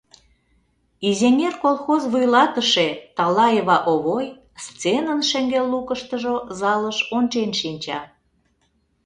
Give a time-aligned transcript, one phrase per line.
[1.09, 4.25] «Изеҥер» колхоз вуйлатыше Талаева Овой
[4.65, 7.99] сценын шеҥгел лукыштыжо залыш ончен шинча.